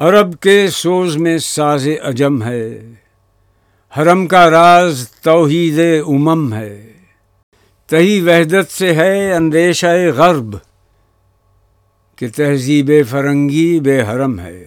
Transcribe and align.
عرب 0.00 0.40
کے 0.40 0.70
سوز 0.70 1.16
میں 1.16 1.38
ساز 1.38 1.88
عجم 2.02 2.42
ہے۔ 2.42 2.80
حرم 3.98 4.26
کا 4.26 4.50
راز 4.50 5.08
توحید 5.22 5.78
امم 6.06 6.54
ہے۔ 6.54 6.92
تہی 7.86 8.20
وحدت 8.20 8.72
سے 8.72 8.92
ہے 8.92 9.32
اندیشہ 9.32 9.86
غرب 10.16 10.56
کہ 12.16 12.26
تہذیب 12.36 12.90
فرنگی 13.10 13.80
بے 13.80 14.02
حرم 14.02 14.40
ہے۔ 14.40 14.64